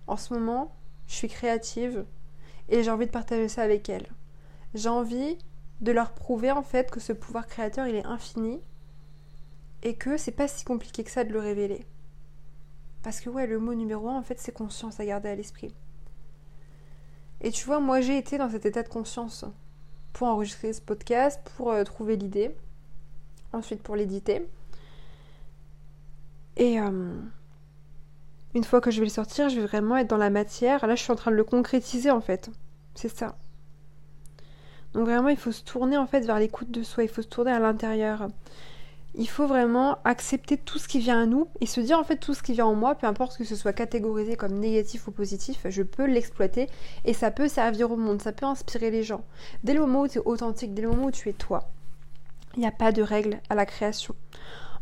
en 0.07 0.17
ce 0.19 0.35
moment, 0.35 0.77
je 1.07 1.15
suis 1.15 1.29
créative 1.29 2.05
et 2.69 2.83
j'ai 2.83 2.91
envie 2.91 3.07
de 3.07 3.11
partager 3.11 3.49
ça 3.49 3.63
avec 3.63 3.89
elles. 3.89 4.09
J'ai 4.75 4.91
envie 4.91 5.39
de 5.81 5.93
leur 5.93 6.13
prouver 6.13 6.51
en 6.51 6.63
fait 6.63 6.91
que 6.91 7.01
ce 7.01 7.15
pouvoir 7.15 7.47
créateur, 7.47 7.87
il 7.87 7.95
est 7.95 8.05
infini 8.05 8.61
et 9.83 9.95
que 9.95 10.19
c'est 10.19 10.33
pas 10.33 10.47
si 10.47 10.65
compliqué 10.65 11.05
que 11.05 11.11
ça 11.11 11.25
de 11.25 11.33
le 11.33 11.41
révéler. 11.41 11.87
Parce 13.03 13.21
que 13.21 13.31
ouais, 13.31 13.47
le 13.47 13.59
mot 13.59 13.73
numéro 13.73 14.11
un, 14.11 14.19
en 14.19 14.23
fait, 14.23 14.39
c'est 14.39 14.53
conscience 14.53 15.01
à 15.01 15.07
garder 15.07 15.31
à 15.31 15.35
l'esprit. 15.35 15.75
Et 17.41 17.51
tu 17.51 17.65
vois, 17.65 17.81
moi 17.81 18.03
j'ai 18.03 18.19
été 18.19 18.37
dans 18.37 18.51
cet 18.51 18.67
état 18.67 18.83
de 18.83 18.91
conscience 18.91 19.47
pour 20.12 20.29
enregistrer 20.29 20.73
ce 20.73 20.81
podcast, 20.81 21.40
pour 21.57 21.71
euh, 21.71 21.85
trouver 21.85 22.17
l'idée, 22.17 22.55
ensuite 23.52 23.83
pour 23.83 23.97
l'éditer. 23.97 24.47
Et 26.57 26.81
euh, 26.81 27.14
une 28.55 28.64
fois 28.64 28.81
que 28.81 28.90
je 28.90 28.99
vais 29.00 29.07
le 29.07 29.11
sortir, 29.11 29.49
je 29.49 29.61
vais 29.61 29.67
vraiment 29.67 29.97
être 29.97 30.09
dans 30.09 30.17
la 30.17 30.31
matière. 30.31 30.87
Là, 30.87 30.95
je 30.95 31.02
suis 31.02 31.12
en 31.12 31.17
train 31.17 31.31
de 31.31 31.37
le 31.37 31.45
concrétiser 31.45 32.11
en 32.11 32.21
fait. 32.21 32.50
C'est 32.95 33.09
ça. 33.09 33.37
Donc 34.93 35.05
vraiment, 35.07 35.29
il 35.29 35.37
faut 35.37 35.52
se 35.52 35.62
tourner 35.62 35.97
en 35.97 36.07
fait 36.07 36.21
vers 36.21 36.38
l'écoute 36.38 36.71
de 36.71 36.83
soi, 36.83 37.05
il 37.05 37.09
faut 37.09 37.23
se 37.23 37.29
tourner 37.29 37.52
à 37.52 37.61
l'intérieur. 37.61 38.29
Il 39.14 39.29
faut 39.29 39.47
vraiment 39.47 39.99
accepter 40.05 40.57
tout 40.57 40.79
ce 40.79 40.87
qui 40.87 41.00
vient 41.00 41.23
à 41.23 41.26
nous 41.26 41.49
et 41.61 41.67
se 41.67 41.81
dire 41.81 41.99
en 41.99 42.05
fait 42.05 42.17
tout 42.17 42.35
ce 42.35 42.43
qui 42.43 42.52
vient 42.52 42.67
en 42.67 42.75
moi, 42.75 42.95
peu 42.95 43.07
importe 43.07 43.37
que 43.37 43.45
ce 43.45 43.57
soit 43.57 43.73
catégorisé 43.73 44.37
comme 44.37 44.59
négatif 44.59 45.09
ou 45.09 45.11
positif, 45.11 45.67
je 45.69 45.83
peux 45.83 46.07
l'exploiter 46.07 46.69
et 47.05 47.12
ça 47.12 47.31
peut 47.31 47.49
servir 47.49 47.90
au 47.90 47.97
monde, 47.97 48.23
ça 48.23 48.33
peut 48.33 48.47
inspirer 48.47 48.90
les 48.90 49.02
gens. 49.02 49.25
Dès 49.64 49.75
le 49.75 49.81
moment 49.81 50.02
où 50.02 50.09
tu 50.09 50.19
es 50.19 50.23
authentique, 50.25 50.75
dès 50.75 50.83
le 50.83 50.88
moment 50.88 51.07
où 51.07 51.11
tu 51.11 51.29
es 51.29 51.33
toi, 51.33 51.71
il 52.55 52.61
n'y 52.61 52.67
a 52.67 52.73
pas 52.73 52.93
de 52.93 53.02
règle 53.02 53.40
à 53.49 53.55
la 53.55 53.67
création. 53.67 54.14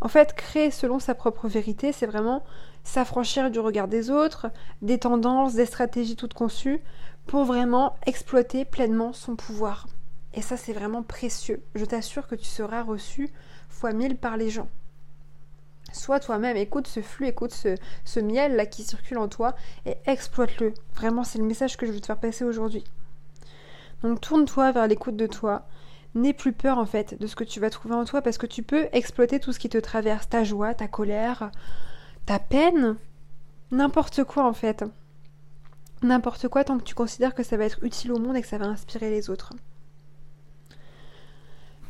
En 0.00 0.08
fait, 0.08 0.34
créer 0.34 0.70
selon 0.70 1.00
sa 1.00 1.14
propre 1.14 1.48
vérité, 1.48 1.92
c'est 1.92 2.06
vraiment 2.06 2.44
s'affranchir 2.84 3.50
du 3.50 3.58
regard 3.58 3.88
des 3.88 4.10
autres, 4.10 4.46
des 4.80 4.98
tendances, 4.98 5.54
des 5.54 5.66
stratégies 5.66 6.16
toutes 6.16 6.34
conçues, 6.34 6.80
pour 7.26 7.44
vraiment 7.44 7.96
exploiter 8.06 8.64
pleinement 8.64 9.12
son 9.12 9.36
pouvoir. 9.36 9.86
Et 10.34 10.42
ça, 10.42 10.56
c'est 10.56 10.72
vraiment 10.72 11.02
précieux. 11.02 11.62
Je 11.74 11.84
t'assure 11.84 12.28
que 12.28 12.36
tu 12.36 12.44
seras 12.44 12.82
reçu 12.82 13.30
fois 13.78 13.92
mille 13.92 14.16
par 14.16 14.36
les 14.36 14.50
gens. 14.50 14.68
Sois 15.92 16.20
toi-même, 16.20 16.56
écoute 16.56 16.86
ce 16.86 17.00
flux, 17.00 17.28
écoute 17.28 17.52
ce, 17.52 17.76
ce 18.04 18.20
miel 18.20 18.56
là 18.56 18.66
qui 18.66 18.82
circule 18.82 19.18
en 19.18 19.28
toi 19.28 19.54
et 19.86 19.96
exploite-le. 20.04 20.74
Vraiment, 20.94 21.24
c'est 21.24 21.38
le 21.38 21.44
message 21.44 21.76
que 21.76 21.86
je 21.86 21.92
veux 21.92 22.00
te 22.00 22.06
faire 22.06 22.18
passer 22.18 22.44
aujourd'hui. 22.44 22.84
Donc 24.02 24.20
tourne-toi 24.20 24.72
vers 24.72 24.86
l'écoute 24.86 25.16
de 25.16 25.26
toi. 25.26 25.66
N'aie 26.14 26.32
plus 26.32 26.52
peur 26.52 26.78
en 26.78 26.86
fait 26.86 27.18
de 27.20 27.26
ce 27.26 27.36
que 27.36 27.44
tu 27.44 27.60
vas 27.60 27.70
trouver 27.70 27.94
en 27.94 28.04
toi 28.04 28.20
parce 28.20 28.38
que 28.38 28.46
tu 28.46 28.62
peux 28.62 28.88
exploiter 28.92 29.40
tout 29.40 29.52
ce 29.52 29.58
qui 29.58 29.68
te 29.68 29.78
traverse, 29.78 30.28
ta 30.28 30.44
joie, 30.44 30.74
ta 30.74 30.88
colère, 30.88 31.50
ta 32.26 32.38
peine, 32.38 32.96
n'importe 33.70 34.24
quoi 34.24 34.46
en 34.46 34.52
fait. 34.52 34.84
N'importe 36.02 36.48
quoi 36.48 36.64
tant 36.64 36.78
que 36.78 36.84
tu 36.84 36.94
considères 36.94 37.34
que 37.34 37.42
ça 37.42 37.56
va 37.56 37.64
être 37.64 37.82
utile 37.82 38.12
au 38.12 38.18
monde 38.18 38.36
et 38.36 38.42
que 38.42 38.46
ça 38.46 38.58
va 38.58 38.66
inspirer 38.66 39.10
les 39.10 39.30
autres. 39.30 39.52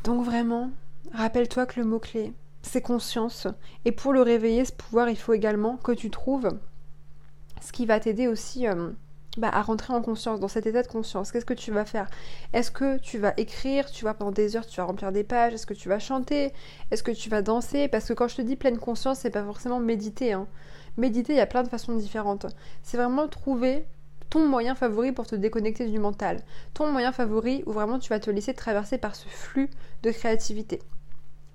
Donc 0.04 0.24
vraiment, 0.24 0.70
rappelle-toi 1.12 1.66
que 1.66 1.80
le 1.80 1.86
mot-clé, 1.86 2.32
c'est 2.62 2.82
conscience. 2.82 3.46
Et 3.84 3.92
pour 3.92 4.12
le 4.12 4.22
réveiller, 4.22 4.64
ce 4.64 4.72
pouvoir, 4.72 5.08
il 5.08 5.16
faut 5.16 5.32
également 5.32 5.76
que 5.76 5.92
tu 5.92 6.10
trouves 6.10 6.50
ce 7.60 7.72
qui 7.72 7.86
va 7.86 7.98
t'aider 7.98 8.28
aussi 8.28 8.66
euh, 8.66 8.90
bah, 9.36 9.50
à 9.52 9.62
rentrer 9.62 9.92
en 9.92 10.02
conscience, 10.02 10.40
dans 10.40 10.48
cet 10.48 10.66
état 10.66 10.82
de 10.82 10.88
conscience. 10.88 11.32
Qu'est-ce 11.32 11.44
que 11.44 11.54
tu 11.54 11.70
vas 11.70 11.84
faire? 11.84 12.08
Est-ce 12.52 12.70
que 12.70 12.98
tu 12.98 13.18
vas 13.18 13.34
écrire? 13.36 13.90
Tu 13.90 14.04
vas 14.04 14.14
pendant 14.14 14.32
des 14.32 14.56
heures, 14.56 14.66
tu 14.66 14.76
vas 14.78 14.84
remplir 14.84 15.12
des 15.12 15.24
pages 15.24 15.54
Est-ce 15.54 15.66
que 15.66 15.74
tu 15.74 15.88
vas 15.88 15.98
chanter? 15.98 16.52
Est-ce 16.90 17.02
que 17.02 17.10
tu 17.10 17.28
vas 17.28 17.42
danser? 17.42 17.88
Parce 17.88 18.06
que 18.06 18.14
quand 18.14 18.28
je 18.28 18.36
te 18.36 18.42
dis 18.42 18.56
pleine 18.56 18.78
conscience, 18.78 19.20
c'est 19.20 19.30
pas 19.30 19.44
forcément 19.44 19.80
méditer. 19.80 20.32
Hein. 20.32 20.46
Méditer, 20.96 21.34
il 21.34 21.36
y 21.36 21.40
a 21.40 21.46
plein 21.46 21.62
de 21.62 21.68
façons 21.68 21.94
différentes. 21.94 22.46
C'est 22.82 22.96
vraiment 22.96 23.28
trouver 23.28 23.86
ton 24.30 24.46
moyen 24.46 24.74
favori 24.74 25.12
pour 25.12 25.26
te 25.26 25.34
déconnecter 25.34 25.86
du 25.88 25.98
mental, 25.98 26.40
ton 26.74 26.90
moyen 26.90 27.12
favori 27.12 27.62
où 27.66 27.72
vraiment 27.72 27.98
tu 27.98 28.10
vas 28.10 28.20
te 28.20 28.30
laisser 28.30 28.54
traverser 28.54 28.98
par 28.98 29.16
ce 29.16 29.28
flux 29.28 29.70
de 30.02 30.10
créativité. 30.10 30.80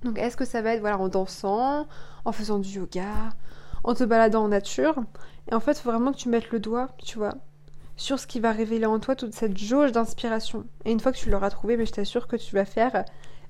Donc 0.04 0.18
est-ce 0.20 0.36
que 0.36 0.46
ça 0.46 0.62
va 0.62 0.74
être 0.74 0.82
voilà 0.82 1.00
en 1.00 1.08
dansant, 1.08 1.88
en 2.26 2.32
faisant 2.32 2.60
du 2.60 2.70
yoga, 2.70 3.30
en 3.84 3.94
te 3.94 4.04
baladant 4.04 4.44
en 4.44 4.50
nature? 4.50 4.96
Et 5.50 5.54
en 5.54 5.60
fait, 5.60 5.74
il 5.74 5.82
faut 5.82 5.92
vraiment 5.92 6.12
que 6.12 6.18
tu 6.18 6.30
mettes 6.30 6.52
le 6.52 6.60
doigt, 6.60 6.90
tu 7.04 7.18
vois, 7.18 7.36
sur 7.96 8.20
ce 8.20 8.28
qui 8.28 8.40
va 8.40 8.52
révéler 8.52 8.86
en 8.86 9.00
toi 9.00 9.16
toute 9.16 9.34
cette 9.34 9.58
jauge 9.58 9.92
d'inspiration. 9.92 10.66
Et 10.86 10.92
une 10.92 11.00
fois 11.00 11.12
que 11.12 11.18
tu 11.18 11.30
l'auras 11.30 11.50
trouvé, 11.50 11.78
mais 11.78 11.86
je 11.86 11.92
t'assure 11.92 12.28
que 12.28 12.36
tu 12.36 12.56
vas 12.56 12.66
faire 12.66 13.06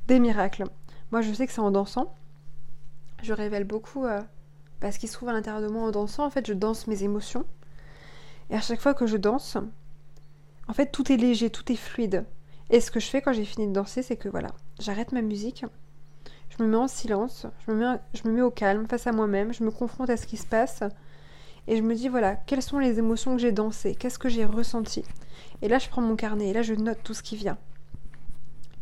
des 0.08 0.20
miracles. 0.20 0.66
Moi, 1.12 1.22
je 1.22 1.32
sais 1.34 1.48
que 1.48 1.54
c'est 1.54 1.62
en 1.62 1.72
dansant. 1.72 2.16
Je 3.22 3.34
révèle 3.34 3.64
beaucoup 3.64 4.06
euh, 4.06 4.22
parce 4.80 4.98
qu'il 4.98 5.08
se 5.08 5.14
trouve 5.14 5.30
à 5.30 5.34
l'intérieur 5.34 5.62
de 5.62 5.68
moi 5.68 5.84
en 5.84 5.92
dansant. 5.92 6.26
En 6.26 6.30
fait, 6.30 6.46
je 6.46 6.54
danse 6.54 6.88
mes 6.88 7.04
émotions. 7.04 7.46
Et 8.54 8.56
à 8.56 8.62
chaque 8.62 8.82
fois 8.82 8.94
que 8.94 9.08
je 9.08 9.18
danse, 9.18 9.58
en 10.68 10.74
fait, 10.74 10.92
tout 10.92 11.12
est 11.12 11.18
léger, 11.18 11.50
tout 11.50 11.72
est 11.72 11.76
fluide. 11.76 12.24
Et 12.70 12.82
ce 12.82 12.92
que 12.92 13.00
je 13.00 13.08
fais 13.08 13.20
quand 13.20 13.34
j'ai 13.34 13.46
fini 13.46 13.68
de 13.68 13.74
danser, 13.74 14.04
c'est 14.04 14.16
que 14.16 14.30
voilà, 14.30 14.52
j'arrête 14.80 15.12
ma 15.12 15.24
musique, 15.24 15.66
je 16.50 16.64
me 16.64 16.70
mets 16.70 16.78
en 16.78 16.88
silence, 16.88 17.48
je 17.66 17.72
me 17.72 17.98
mets, 18.32 18.42
au 18.42 18.52
calme 18.52 18.86
face 18.88 19.08
à 19.08 19.12
moi-même, 19.12 19.54
je 19.54 19.64
me 19.64 19.72
confronte 19.72 20.12
à 20.12 20.18
ce 20.18 20.28
qui 20.28 20.38
se 20.38 20.46
passe 20.46 20.84
et 21.66 21.78
je 21.78 21.82
me 21.82 21.96
dis 21.96 22.10
voilà, 22.10 22.36
quelles 22.36 22.62
sont 22.62 22.78
les 22.78 23.00
émotions 23.00 23.36
que 23.36 23.42
j'ai 23.42 23.52
dansées, 23.52 23.96
qu'est-ce 23.96 24.20
que 24.20 24.30
j'ai 24.30 24.46
ressenti. 24.46 25.04
Et 25.64 25.68
là, 25.68 25.80
je 25.80 25.90
prends 25.90 26.04
mon 26.04 26.16
carnet 26.16 26.50
et 26.50 26.54
là, 26.54 26.62
je 26.62 26.76
note 26.76 27.00
tout 27.04 27.16
ce 27.16 27.24
qui 27.24 27.36
vient. 27.36 27.58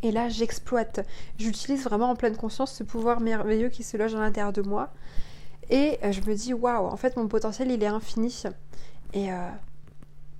Et 0.04 0.12
là, 0.12 0.28
j'exploite. 0.28 1.00
J'utilise 1.38 1.84
vraiment 1.86 2.10
en 2.10 2.16
pleine 2.18 2.36
conscience 2.36 2.74
ce 2.74 2.84
pouvoir 2.84 3.22
merveilleux 3.22 3.70
qui 3.70 3.84
se 3.84 3.96
loge 3.96 4.16
à 4.16 4.20
l'intérieur 4.20 4.51
de 4.51 4.63
moi. 4.63 4.92
Et 5.70 5.98
euh, 6.04 6.12
je 6.12 6.20
me 6.22 6.36
dis 6.36 6.54
waouh, 6.54 6.88
en 6.88 6.98
fait, 6.98 7.16
mon 7.16 7.30
potentiel, 7.30 7.72
il 7.72 7.82
est 7.82 7.88
infini. 7.88 8.44
Et 9.13 9.32
euh, 9.32 9.50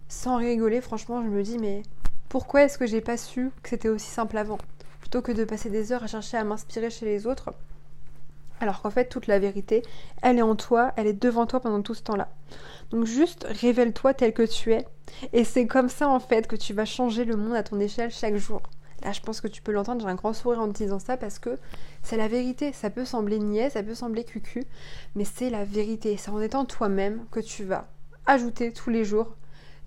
sans 0.08 0.38
rigoler, 0.38 0.82
franchement, 0.82 1.22
je 1.24 1.30
me 1.30 1.44
dis, 1.44 1.58
mais 1.58 1.84
pourquoi 2.30 2.63
est-ce 2.63 2.78
que 2.78 2.86
j'ai 2.86 3.01
pas 3.01 3.18
su 3.18 3.51
que 3.63 3.70
c'était 3.70 3.90
aussi 3.90 4.10
simple 4.10 4.38
avant? 4.38 4.58
Plutôt 5.00 5.22
que 5.22 5.32
de 5.32 5.44
passer 5.44 5.70
des 5.70 5.92
heures 5.92 6.04
à 6.04 6.08
chercher 6.08 6.38
à 6.38 6.44
m'inspirer 6.44 6.90
chez 6.90 7.06
les 7.06 7.28
autres. 7.28 7.54
Alors 8.62 8.82
qu'en 8.82 8.92
fait, 8.92 9.10
toute 9.10 9.28
la 9.28 9.40
vérité, 9.40 9.82
elle 10.22 10.38
est 10.38 10.44
en 10.44 10.56
toi, 10.56 10.94
elle 10.96 11.08
est 11.08 11.20
devant 11.20 11.48
toi 11.48 11.60
pendant 11.60 11.82
tout 11.82 11.96
ce 11.96 12.04
temps-là. 12.04 12.30
Donc 12.92 13.06
juste 13.06 13.46
révèle-toi 13.50 14.13
tel 14.13 14.34
que 14.34 14.44
tu 14.44 14.74
es. 14.74 14.86
Et 15.34 15.44
c'est 15.44 15.66
comme 15.66 15.90
ça, 15.90 16.08
en 16.08 16.20
fait, 16.20 16.48
que 16.48 16.56
tu 16.56 16.74
vas 16.74 16.86
changer 16.86 17.25
le 17.25 17.36
monde 17.36 17.56
à 17.56 17.63
ton 17.63 17.80
échelle 17.80 18.12
chaque 18.12 18.36
jour. 18.36 18.62
Là, 19.04 19.12
je 19.12 19.20
pense 19.20 19.42
que 19.42 19.48
tu 19.48 19.63
peux 19.63 19.72
l'entendre, 19.72 20.01
j'ai 20.01 20.08
un 20.08 20.16
grand 20.16 20.34
sourire 20.34 20.60
en 20.62 20.68
disant 20.68 21.00
ça 21.00 21.18
parce 21.18 21.40
que 21.40 21.58
c'est 22.04 22.18
la 22.18 22.28
vérité. 22.28 22.72
Ça 22.72 22.92
peut 22.92 23.04
sembler 23.04 23.40
niais, 23.40 23.72
ça 23.72 23.82
peut 23.82 23.96
sembler 23.96 24.24
cucu, 24.24 24.63
mais 25.16 25.25
c'est 25.25 25.50
la 25.50 25.63
vérité. 25.63 26.16
C'est 26.18 26.30
en 26.30 26.40
étant 26.40 26.66
toi-même 26.66 27.25
que 27.32 27.40
tu 27.40 27.63
vas 27.63 27.88
ajouter 28.25 28.72
tous 28.72 28.90
les 28.90 29.04
jours 29.04 29.36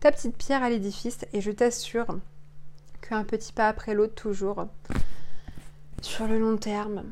ta 0.01 0.13
petite 0.13 0.37
pierre 0.37 0.63
à 0.63 0.69
l'édifice 0.69 1.25
et 1.33 1.41
je 1.41 1.51
t'assure 1.51 2.07
qu'un 3.01 3.25
petit 3.25 3.53
pas 3.53 3.69
après 3.69 3.95
l'autre 3.95 4.15
toujours, 4.15 4.67
sur 6.03 6.27
le 6.27 6.39
long 6.39 6.59
terme, 6.59 7.05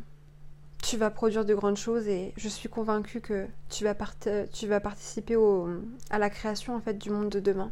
tu 0.83 0.99
vas 0.99 1.11
produire 1.11 1.47
de 1.47 1.55
grandes 1.55 1.79
choses 1.79 2.07
et 2.07 2.35
je 2.37 2.49
suis 2.49 2.69
convaincue 2.69 3.23
que 3.23 3.47
tu 3.71 3.85
vas, 3.85 3.95
participer 3.95 5.37
à 6.11 6.19
la 6.19 6.29
création 6.29 6.75
en 6.77 6.81
fait 6.81 6.99
du 6.99 7.09
monde 7.09 7.31
de 7.31 7.41
demain. 7.41 7.71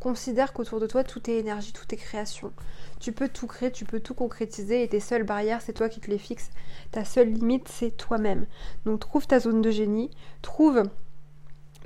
Considère 0.00 0.52
qu'autour 0.52 0.80
de 0.80 0.86
toi 0.86 1.04
tout 1.04 1.30
est 1.30 1.38
énergie, 1.38 1.72
tout 1.72 1.86
est 1.94 1.96
création. 1.96 2.52
Tu 2.98 3.12
peux 3.12 3.28
tout 3.28 3.46
créer, 3.46 3.70
tu 3.70 3.84
peux 3.84 4.00
tout 4.00 4.14
concrétiser 4.14 4.82
et 4.82 4.88
tes 4.88 5.00
seules 5.00 5.22
barrières, 5.22 5.62
c'est 5.62 5.72
toi 5.72 5.88
qui 5.88 6.00
te 6.00 6.10
les 6.10 6.18
fixes. 6.18 6.50
Ta 6.90 7.04
seule 7.04 7.32
limite, 7.32 7.68
c'est 7.68 7.96
toi-même. 7.96 8.46
Donc 8.84 9.00
trouve 9.00 9.26
ta 9.26 9.38
zone 9.38 9.62
de 9.62 9.70
génie, 9.70 10.10
trouve 10.42 10.82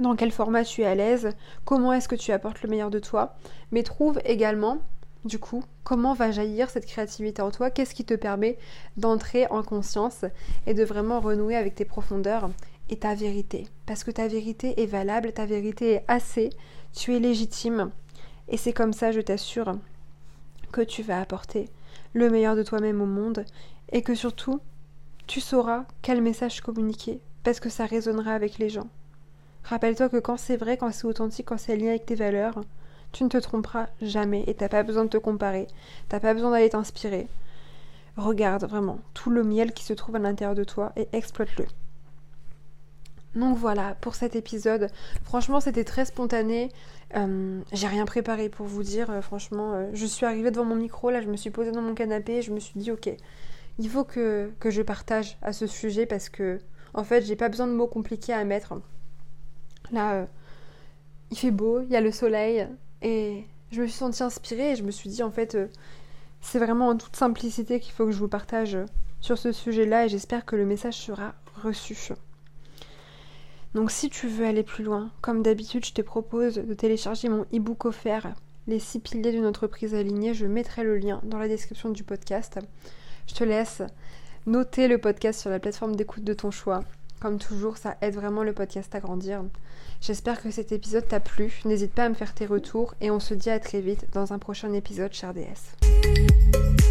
dans 0.00 0.16
quel 0.16 0.32
format 0.32 0.64
tu 0.64 0.82
es 0.82 0.86
à 0.86 0.94
l'aise, 0.94 1.30
comment 1.64 1.92
est-ce 1.92 2.08
que 2.08 2.16
tu 2.16 2.32
apportes 2.32 2.62
le 2.62 2.68
meilleur 2.68 2.90
de 2.90 2.98
toi, 2.98 3.36
mais 3.70 3.82
trouve 3.82 4.20
également, 4.24 4.78
du 5.24 5.38
coup, 5.38 5.62
comment 5.84 6.14
va 6.14 6.30
jaillir 6.30 6.70
cette 6.70 6.86
créativité 6.86 7.42
en 7.42 7.50
toi, 7.50 7.70
qu'est-ce 7.70 7.94
qui 7.94 8.04
te 8.04 8.14
permet 8.14 8.58
d'entrer 8.96 9.46
en 9.48 9.62
conscience 9.62 10.24
et 10.66 10.74
de 10.74 10.84
vraiment 10.84 11.20
renouer 11.20 11.56
avec 11.56 11.74
tes 11.74 11.84
profondeurs 11.84 12.50
et 12.88 12.96
ta 12.96 13.14
vérité. 13.14 13.66
Parce 13.86 14.02
que 14.04 14.10
ta 14.10 14.28
vérité 14.28 14.82
est 14.82 14.86
valable, 14.86 15.32
ta 15.32 15.46
vérité 15.46 15.92
est 15.92 16.04
assez, 16.08 16.50
tu 16.92 17.14
es 17.14 17.20
légitime. 17.20 17.90
Et 18.48 18.56
c'est 18.56 18.72
comme 18.72 18.92
ça, 18.92 19.12
je 19.12 19.20
t'assure, 19.20 19.76
que 20.72 20.80
tu 20.80 21.02
vas 21.02 21.20
apporter 21.20 21.68
le 22.12 22.30
meilleur 22.30 22.56
de 22.56 22.62
toi-même 22.62 23.00
au 23.00 23.06
monde 23.06 23.44
et 23.92 24.02
que 24.02 24.14
surtout, 24.14 24.60
tu 25.26 25.40
sauras 25.40 25.84
quel 26.02 26.22
message 26.22 26.60
communiquer 26.60 27.20
parce 27.44 27.60
que 27.60 27.68
ça 27.68 27.86
résonnera 27.86 28.32
avec 28.32 28.58
les 28.58 28.68
gens. 28.68 28.88
Rappelle-toi 29.70 30.08
que 30.08 30.16
quand 30.16 30.36
c'est 30.36 30.56
vrai, 30.56 30.76
quand 30.76 30.90
c'est 30.90 31.06
authentique, 31.06 31.46
quand 31.46 31.56
c'est 31.56 31.76
lié 31.76 31.90
avec 31.90 32.04
tes 32.04 32.16
valeurs, 32.16 32.64
tu 33.12 33.22
ne 33.22 33.28
te 33.28 33.38
tromperas 33.38 33.86
jamais 34.02 34.42
et 34.48 34.54
t'as 34.54 34.68
pas 34.68 34.82
besoin 34.82 35.04
de 35.04 35.10
te 35.10 35.16
comparer, 35.16 35.68
t'as 36.08 36.18
pas 36.18 36.34
besoin 36.34 36.50
d'aller 36.50 36.70
t'inspirer. 36.70 37.28
Regarde 38.16 38.64
vraiment 38.64 38.98
tout 39.14 39.30
le 39.30 39.44
miel 39.44 39.72
qui 39.72 39.84
se 39.84 39.92
trouve 39.92 40.16
à 40.16 40.18
l'intérieur 40.18 40.56
de 40.56 40.64
toi 40.64 40.90
et 40.96 41.06
exploite-le. 41.12 41.66
Donc 43.36 43.58
voilà 43.58 43.94
pour 44.00 44.16
cet 44.16 44.34
épisode. 44.34 44.88
Franchement, 45.22 45.60
c'était 45.60 45.84
très 45.84 46.04
spontané. 46.04 46.72
Euh, 47.14 47.60
j'ai 47.72 47.86
rien 47.86 48.06
préparé 48.06 48.48
pour 48.48 48.66
vous 48.66 48.82
dire. 48.82 49.08
Euh, 49.08 49.22
franchement, 49.22 49.74
euh, 49.74 49.90
je 49.92 50.04
suis 50.04 50.26
arrivée 50.26 50.50
devant 50.50 50.64
mon 50.64 50.74
micro, 50.74 51.10
là, 51.10 51.20
je 51.20 51.28
me 51.28 51.36
suis 51.36 51.50
posée 51.50 51.70
dans 51.70 51.80
mon 51.80 51.94
canapé 51.94 52.38
et 52.38 52.42
je 52.42 52.50
me 52.50 52.58
suis 52.58 52.80
dit, 52.80 52.90
ok, 52.90 53.08
il 53.78 53.88
faut 53.88 54.02
que, 54.02 54.50
que 54.58 54.70
je 54.70 54.82
partage 54.82 55.38
à 55.42 55.52
ce 55.52 55.68
sujet 55.68 56.06
parce 56.06 56.28
que, 56.28 56.58
en 56.92 57.04
fait, 57.04 57.22
j'ai 57.22 57.36
pas 57.36 57.48
besoin 57.48 57.68
de 57.68 57.72
mots 57.72 57.86
compliqués 57.86 58.32
à 58.32 58.42
mettre. 58.42 58.74
Là, 59.92 60.14
euh, 60.14 60.26
il 61.30 61.38
fait 61.38 61.50
beau, 61.50 61.80
il 61.82 61.90
y 61.90 61.96
a 61.96 62.00
le 62.00 62.12
soleil, 62.12 62.66
et 63.02 63.44
je 63.72 63.82
me 63.82 63.86
suis 63.86 63.96
sentie 63.96 64.22
inspirée 64.22 64.72
et 64.72 64.76
je 64.76 64.82
me 64.82 64.90
suis 64.90 65.08
dit 65.08 65.22
en 65.22 65.30
fait, 65.30 65.54
euh, 65.54 65.66
c'est 66.40 66.58
vraiment 66.58 66.88
en 66.88 66.96
toute 66.96 67.16
simplicité 67.16 67.80
qu'il 67.80 67.92
faut 67.92 68.04
que 68.04 68.12
je 68.12 68.18
vous 68.18 68.28
partage 68.28 68.74
euh, 68.74 68.86
sur 69.20 69.38
ce 69.38 69.52
sujet-là 69.52 70.06
et 70.06 70.08
j'espère 70.08 70.44
que 70.44 70.56
le 70.56 70.66
message 70.66 70.96
sera 70.96 71.34
reçu. 71.62 71.96
Donc 73.74 73.90
si 73.90 74.10
tu 74.10 74.26
veux 74.26 74.46
aller 74.46 74.64
plus 74.64 74.82
loin, 74.82 75.12
comme 75.20 75.42
d'habitude, 75.42 75.84
je 75.84 75.92
te 75.92 76.02
propose 76.02 76.54
de 76.56 76.74
télécharger 76.74 77.28
mon 77.28 77.42
e-book 77.54 77.84
offert, 77.84 78.34
Les 78.66 78.80
six 78.80 78.98
piliers 78.98 79.32
d'une 79.32 79.46
entreprise 79.46 79.94
alignée. 79.94 80.34
Je 80.34 80.46
mettrai 80.46 80.82
le 80.82 80.98
lien 80.98 81.20
dans 81.22 81.38
la 81.38 81.48
description 81.48 81.90
du 81.90 82.02
podcast. 82.02 82.58
Je 83.28 83.34
te 83.34 83.44
laisse 83.44 83.82
noter 84.46 84.88
le 84.88 84.98
podcast 84.98 85.40
sur 85.40 85.50
la 85.50 85.60
plateforme 85.60 85.94
d'écoute 85.94 86.24
de 86.24 86.34
ton 86.34 86.50
choix. 86.50 86.82
Comme 87.20 87.38
toujours, 87.38 87.76
ça 87.76 87.96
aide 88.00 88.14
vraiment 88.14 88.42
le 88.42 88.54
podcast 88.54 88.94
à 88.94 89.00
grandir. 89.00 89.44
J'espère 90.00 90.42
que 90.42 90.50
cet 90.50 90.72
épisode 90.72 91.06
t'a 91.06 91.20
plu. 91.20 91.60
N'hésite 91.66 91.92
pas 91.92 92.04
à 92.04 92.08
me 92.08 92.14
faire 92.14 92.32
tes 92.32 92.46
retours 92.46 92.94
et 93.02 93.10
on 93.10 93.20
se 93.20 93.34
dit 93.34 93.50
à 93.50 93.60
très 93.60 93.80
vite 93.80 94.06
dans 94.14 94.32
un 94.32 94.38
prochain 94.38 94.72
épisode, 94.72 95.12
cher 95.12 95.34
DS. 95.34 96.89